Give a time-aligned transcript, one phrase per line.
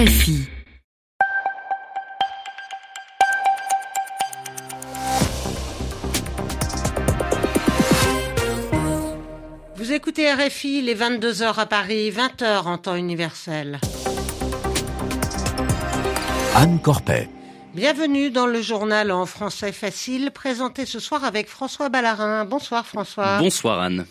[0.00, 0.48] RFI.
[9.76, 13.78] Vous écoutez RFI, les 22h à Paris, 20h en temps universel.
[16.54, 17.28] Anne Corpet.
[17.74, 22.46] Bienvenue dans le journal en français facile, présenté ce soir avec François Ballarin.
[22.46, 23.36] Bonsoir François.
[23.38, 24.06] Bonsoir Anne.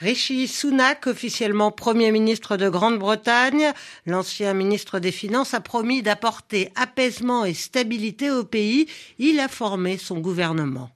[0.00, 3.72] Rishi Sunak, officiellement Premier ministre de Grande-Bretagne,
[4.06, 8.86] l'ancien ministre des Finances a promis d'apporter apaisement et stabilité au pays.
[9.18, 10.90] Il a formé son gouvernement.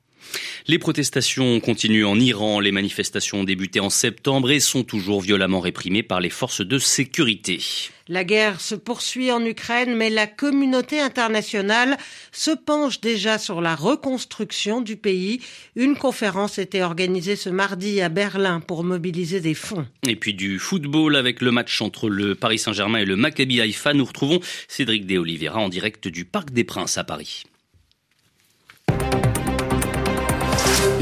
[0.66, 2.60] Les protestations continuent en Iran.
[2.60, 6.78] Les manifestations ont débuté en septembre et sont toujours violemment réprimées par les forces de
[6.78, 7.60] sécurité.
[8.08, 11.96] La guerre se poursuit en Ukraine, mais la communauté internationale
[12.32, 15.40] se penche déjà sur la reconstruction du pays.
[15.74, 19.86] Une conférence était organisée ce mardi à Berlin pour mobiliser des fonds.
[20.06, 23.94] Et puis du football avec le match entre le Paris Saint-Germain et le Maccabi Haïfa.
[23.94, 27.44] Nous retrouvons Cédric De Oliveira en direct du Parc des Princes à Paris.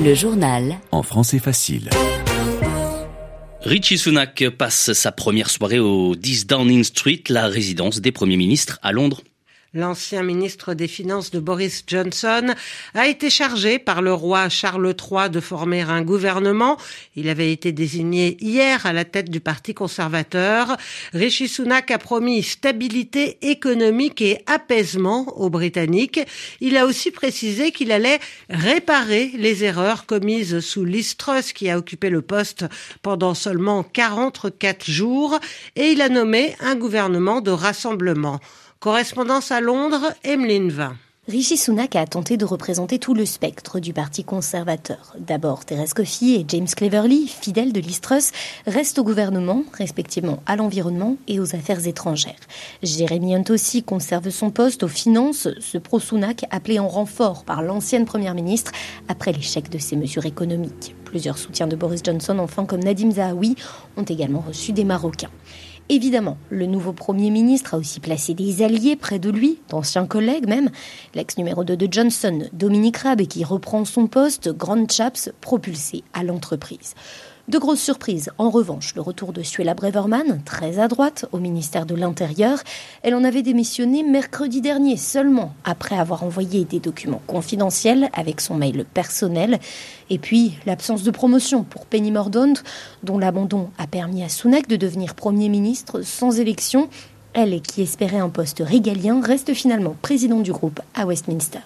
[0.05, 0.81] Le journal.
[0.91, 1.89] En français facile.
[3.61, 8.81] Richie Sunak passe sa première soirée au 10 Downing Street, la résidence des premiers ministres
[8.83, 9.22] à Londres.
[9.75, 12.55] L'ancien ministre des Finances de Boris Johnson
[12.92, 16.77] a été chargé par le roi Charles III de former un gouvernement.
[17.17, 20.77] Il avait été désigné hier à la tête du Parti conservateur.
[21.15, 26.20] Rishi Sunak a promis stabilité économique et apaisement aux Britanniques.
[26.61, 31.78] Il a aussi précisé qu'il allait réparer les erreurs commises sous Liz Truss qui a
[31.78, 32.67] occupé le poste
[33.00, 35.41] pendant seulement 44 jours
[35.77, 38.39] et il a nommé un gouvernement de rassemblement.
[38.83, 40.97] Correspondance à Londres, Emeline Vin.
[41.28, 45.14] Rishi Sunak a tenté de représenter tout le spectre du Parti conservateur.
[45.20, 48.33] D'abord, Thérèse Coffey et James Cleverly, fidèles de Listrus,
[48.66, 52.41] restent au gouvernement, respectivement à l'environnement et aux affaires étrangères.
[52.83, 58.05] Jérémy Hunt aussi conserve son poste aux finances, ce pro-Sunak appelé en renfort par l'ancienne
[58.05, 58.72] première ministre
[59.06, 60.97] après l'échec de ses mesures économiques.
[61.04, 63.54] Plusieurs soutiens de Boris Johnson, enfin comme Nadim Zahawi,
[63.97, 65.31] ont également reçu des Marocains.
[65.92, 70.48] Évidemment, le nouveau Premier ministre a aussi placé des alliés près de lui, d'anciens collègues
[70.48, 70.70] même.
[71.14, 76.25] L'ex numéro 2 de Johnson, Dominique Raab, qui reprend son poste, Grand Chaps, propulsé à
[76.25, 76.94] l'entreprise.
[77.48, 78.30] De grosses surprises.
[78.38, 80.86] En revanche, le retour de Suella Breverman, très à
[81.32, 82.58] au ministère de l'Intérieur.
[83.03, 88.54] Elle en avait démissionné mercredi dernier seulement, après avoir envoyé des documents confidentiels avec son
[88.54, 89.58] mail personnel.
[90.08, 92.62] Et puis, l'absence de promotion pour Penny Mordaunt,
[93.02, 96.88] dont l'abandon a permis à Sunak de devenir Premier ministre sans élection.
[97.32, 101.58] Elle, qui espérait un poste régalien, reste finalement président du groupe à Westminster.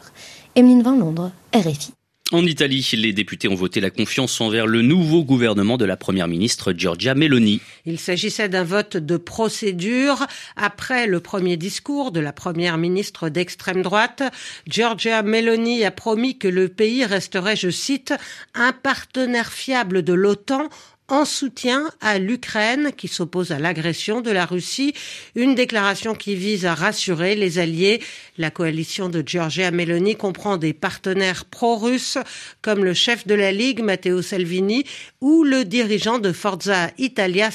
[0.55, 1.93] Emeline Van Londres, RFI.
[2.33, 6.27] En Italie, les députés ont voté la confiance envers le nouveau gouvernement de la première
[6.27, 7.61] ministre Giorgia Meloni.
[7.85, 10.27] Il s'agissait d'un vote de procédure.
[10.57, 14.25] Après le premier discours de la première ministre d'extrême droite,
[14.67, 18.13] Giorgia Meloni a promis que le pays resterait, je cite,
[18.55, 20.69] un partenaire fiable de l'OTAN
[21.09, 24.93] en soutien à l'Ukraine qui s'oppose à l'agression de la Russie,
[25.35, 28.03] une déclaration qui vise à rassurer les alliés.
[28.39, 32.19] La coalition de Giorgia Meloni comprend des partenaires pro-russes
[32.61, 34.85] comme le chef de la Ligue Matteo Salvini
[35.21, 37.51] ou le dirigeant de Forza Italia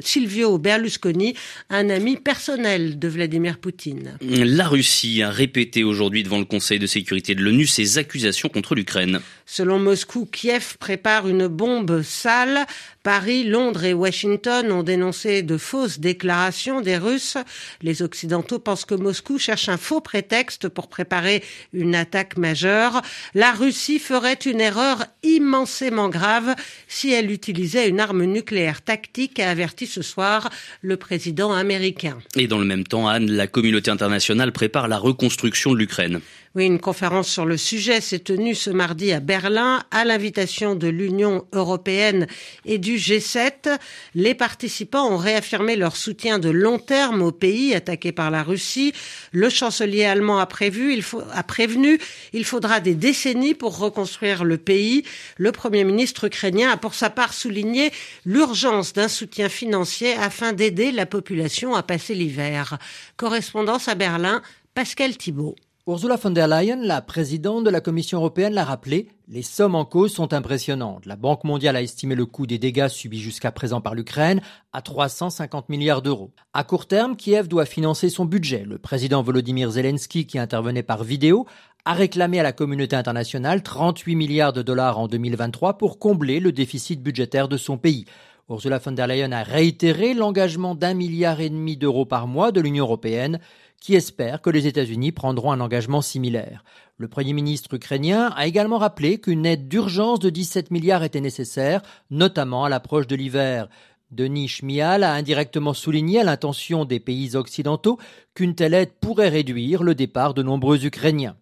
[0.00, 1.34] Silvio Berlusconi,
[1.70, 4.18] un ami personnel de Vladimir Poutine.
[4.20, 8.74] La Russie a répété aujourd'hui devant le Conseil de sécurité de l'ONU ses accusations contre
[8.74, 9.20] l'Ukraine.
[9.46, 12.66] Selon Moscou, Kiev prépare une bombe sale
[13.02, 17.36] Paris, Londres et Washington ont dénoncé de fausses déclarations des Russes.
[17.82, 21.42] Les Occidentaux pensent que Moscou cherche un faux prétexte pour préparer
[21.72, 23.02] une attaque majeure.
[23.34, 26.54] La Russie ferait une erreur immensément grave
[26.86, 30.50] si elle utilisait une arme nucléaire tactique, a averti ce soir
[30.80, 32.18] le président américain.
[32.36, 36.20] Et dans le même temps, Anne, la communauté internationale prépare la reconstruction de l'Ukraine.
[36.54, 40.86] Oui, une conférence sur le sujet s'est tenue ce mardi à Berlin à l'invitation de
[40.86, 42.26] l'Union européenne
[42.66, 43.78] et du G7.
[44.14, 48.92] Les participants ont réaffirmé leur soutien de long terme au pays attaqué par la Russie.
[49.32, 51.02] Le chancelier allemand a prévu,
[51.48, 51.98] prévenu,
[52.34, 55.04] il faudra des décennies pour reconstruire le pays.
[55.38, 57.92] Le premier ministre ukrainien a pour sa part souligné
[58.26, 62.76] l'urgence d'un soutien financier afin d'aider la population à passer l'hiver.
[63.16, 64.42] Correspondance à Berlin,
[64.74, 65.56] Pascal Thibault.
[65.88, 69.84] Ursula von der Leyen, la présidente de la Commission européenne, l'a rappelé, les sommes en
[69.84, 71.06] cause sont impressionnantes.
[71.06, 74.40] La Banque mondiale a estimé le coût des dégâts subis jusqu'à présent par l'Ukraine
[74.72, 76.30] à 350 milliards d'euros.
[76.52, 78.62] À court terme, Kiev doit financer son budget.
[78.64, 81.46] Le président Volodymyr Zelensky, qui intervenait par vidéo,
[81.84, 86.52] a réclamé à la communauté internationale 38 milliards de dollars en 2023 pour combler le
[86.52, 88.04] déficit budgétaire de son pays.
[88.52, 92.60] Ursula von der Leyen a réitéré l'engagement d'un milliard et demi d'euros par mois de
[92.60, 93.40] l'Union européenne
[93.80, 96.62] qui espère que les États-Unis prendront un engagement similaire.
[96.98, 101.82] Le Premier ministre ukrainien a également rappelé qu'une aide d'urgence de 17 milliards était nécessaire,
[102.10, 103.68] notamment à l'approche de l'hiver.
[104.10, 107.98] Denis Schmial a indirectement souligné à l'intention des pays occidentaux
[108.34, 111.36] qu'une telle aide pourrait réduire le départ de nombreux Ukrainiens.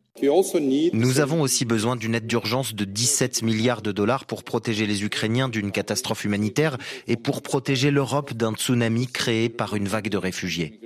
[0.92, 5.04] Nous avons aussi besoin d'une aide d'urgence de 17 milliards de dollars pour protéger les
[5.04, 6.76] Ukrainiens d'une catastrophe humanitaire
[7.06, 10.80] et pour protéger l'Europe d'un tsunami créé par une vague de réfugiés.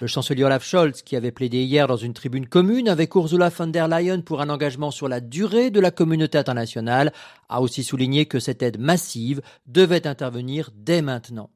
[0.00, 3.68] Le chancelier Olaf Scholz, qui avait plaidé hier dans une tribune commune avec Ursula von
[3.68, 7.12] der Leyen pour un engagement sur la durée de la communauté internationale,
[7.48, 11.50] a aussi souligné que cette aide massive devait intervenir dès maintenant.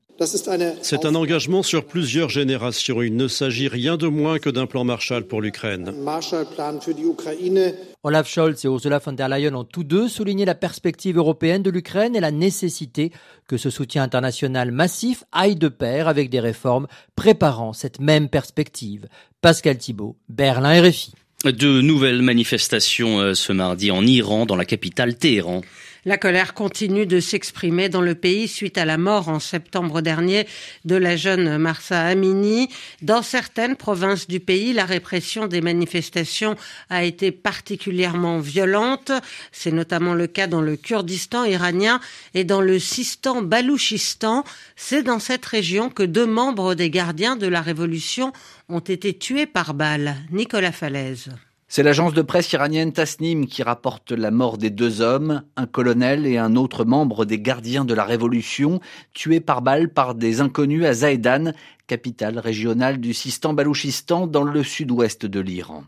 [0.83, 3.01] C'est un engagement sur plusieurs générations.
[3.01, 5.95] Il ne s'agit rien de moins que d'un plan Marshall pour l'Ukraine.
[8.03, 11.71] Olaf Scholz et Ursula von der Leyen ont tous deux souligné la perspective européenne de
[11.71, 13.13] l'Ukraine et la nécessité
[13.49, 19.07] que ce soutien international massif aille de pair avec des réformes préparant cette même perspective.
[19.41, 21.15] Pascal Thibault, Berlin RFI.
[21.45, 25.63] De nouvelles manifestations euh, ce mardi en Iran, dans la capitale Téhéran.
[26.07, 30.47] La colère continue de s'exprimer dans le pays suite à la mort en septembre dernier
[30.87, 32.71] de la jeune Marsa Amini.
[33.03, 36.57] Dans certaines provinces du pays, la répression des manifestations
[36.89, 39.13] a été particulièrement violente.
[39.53, 42.01] C'est notamment le cas dans le Kurdistan iranien
[42.33, 44.45] et dans le Sistan Balouchistan.
[44.77, 48.33] C'est dans cette région que deux membres des gardiens de la révolution
[48.71, 50.17] ont été tués par balle.
[50.31, 51.31] Nicolas Falaise.
[51.73, 56.27] C'est l'agence de presse iranienne Tasnim qui rapporte la mort des deux hommes, un colonel
[56.27, 58.81] et un autre membre des gardiens de la révolution,
[59.15, 61.53] tués par balle par des inconnus à Zahedan,
[61.91, 65.83] capitale régionale du Sistan-Balouchistan dans le sud-ouest de l'Iran.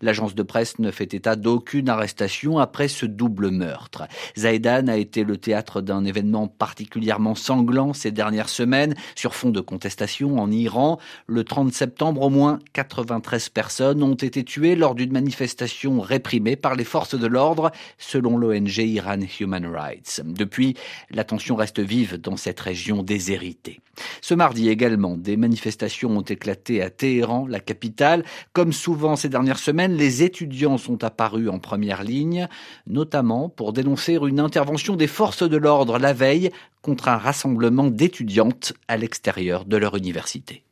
[0.00, 4.04] L'agence de presse ne fait état d'aucune arrestation après ce double meurtre.
[4.38, 9.60] Zahedan a été le théâtre d'un événement particulièrement sanglant ces dernières semaines sur fond de
[9.60, 11.00] contestation en Iran.
[11.26, 16.76] Le 30 septembre, au moins 93 personnes ont été tuées lors d'une manifestation réprimée par
[16.76, 20.22] les forces de l'ordre, selon l'ONG Iran Human Rights.
[20.24, 20.76] Depuis,
[21.10, 23.80] la tension reste vive dans cette région déshéritée.
[24.28, 28.24] Ce mardi également, des manifestations ont éclaté à Téhéran, la capitale.
[28.52, 32.46] Comme souvent ces dernières semaines, les étudiants sont apparus en première ligne,
[32.86, 36.50] notamment pour dénoncer une intervention des forces de l'ordre la veille
[36.82, 40.62] contre un rassemblement d'étudiantes à l'extérieur de leur université.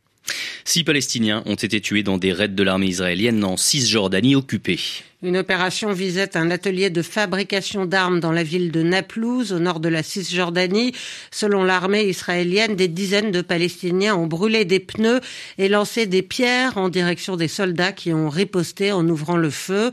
[0.68, 4.80] Six Palestiniens ont été tués dans des raids de l'armée israélienne en Cisjordanie occupée.
[5.22, 9.78] Une opération visait un atelier de fabrication d'armes dans la ville de Naplouse, au nord
[9.78, 10.92] de la Cisjordanie.
[11.30, 15.20] Selon l'armée israélienne, des dizaines de Palestiniens ont brûlé des pneus
[15.56, 19.92] et lancé des pierres en direction des soldats qui ont riposté en ouvrant le feu.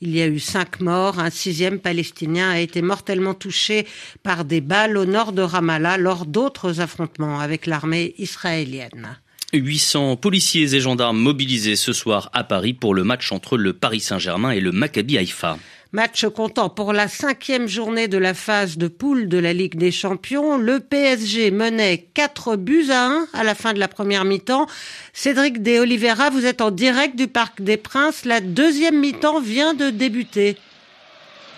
[0.00, 1.18] Il y a eu cinq morts.
[1.18, 3.86] Un sixième Palestinien a été mortellement touché
[4.22, 9.18] par des balles au nord de Ramallah lors d'autres affrontements avec l'armée israélienne.
[9.58, 14.00] 800 policiers et gendarmes mobilisés ce soir à Paris pour le match entre le Paris
[14.00, 15.58] Saint-Germain et le Maccabi Haïfa.
[15.92, 19.92] Match comptant pour la cinquième journée de la phase de poule de la Ligue des
[19.92, 20.58] Champions.
[20.58, 24.66] Le PSG menait 4 buts à 1 à la fin de la première mi-temps.
[25.12, 28.24] Cédric De Oliveira, vous êtes en direct du Parc des Princes.
[28.24, 30.56] La deuxième mi-temps vient de débuter.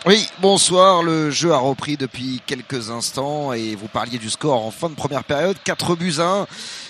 [0.08, 1.02] Oui, bonsoir.
[1.02, 4.94] Le jeu a repris depuis quelques instants et vous parliez du score en fin de
[4.94, 5.56] première période.
[5.64, 6.46] 4 buts à 1.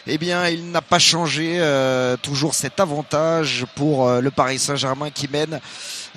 [0.06, 1.56] Eh bien, il n'a pas changé.
[1.58, 5.60] Euh, toujours cet avantage pour euh, le Paris Saint-Germain qui mène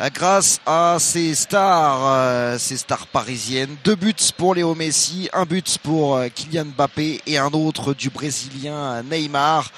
[0.02, 3.78] euh, grâce à ses stars, ses stars parisiennes.
[3.86, 9.04] Deux buts pour Léo Messi, un but pour Kylian Mbappé et un autre du Brésilien
[9.04, 9.72] Neymar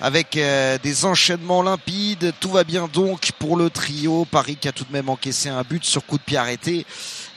[0.00, 2.32] avec euh, des enchaînements limpides.
[2.40, 4.24] Tout va bien donc pour le trio.
[4.24, 6.86] Paris qui a tout de même encaissé un but sur coup de pied arrêté.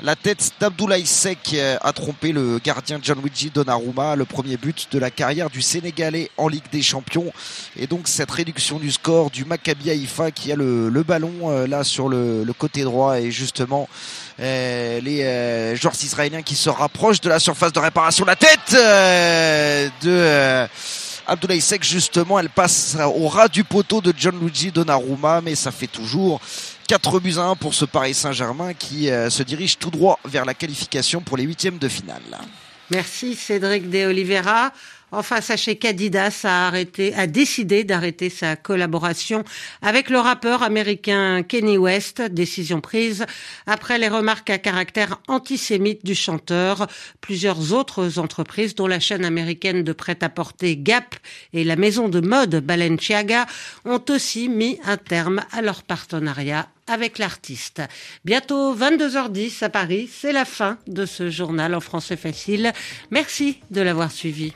[0.01, 4.99] La tête d'Abdoulaye Sek euh, a trompé le gardien Gianluigi Donnarumma, le premier but de
[4.99, 7.31] la carrière du Sénégalais en Ligue des Champions.
[7.75, 11.83] Et donc cette réduction du score du Maccabi Haïfa qui a le, ballon euh, là
[11.83, 13.89] sur le, côté droit et justement
[14.39, 18.25] les joueurs israéliens qui se rapprochent de la surface de réparation.
[18.25, 18.73] La tête
[20.01, 20.67] de
[21.25, 25.87] Abdoulaye Sek, justement, elle passe au ras du poteau de Gianluigi Donnarumma, mais ça fait
[25.87, 26.41] toujours
[26.87, 30.43] 4 buts à 1 pour ce Paris Saint-Germain qui euh, se dirige tout droit vers
[30.43, 32.21] la qualification pour les huitièmes de finale.
[32.89, 34.71] Merci Cédric De Oliveira.
[35.15, 39.43] Enfin, sachez qu'Adidas a arrêté, a décidé d'arrêter sa collaboration
[39.83, 43.23] avec le rappeur américain Kenny West, décision prise
[43.67, 46.87] après les remarques à caractère antisémite du chanteur.
[47.21, 51.15] Plusieurs autres entreprises, dont la chaîne américaine de prêt-à-porter Gap
[51.53, 53.45] et la maison de mode Balenciaga,
[53.85, 57.83] ont aussi mis un terme à leur partenariat avec l'artiste.
[58.25, 62.73] Bientôt 22h10 à Paris, c'est la fin de ce journal en français facile.
[63.11, 64.53] Merci de l'avoir suivi.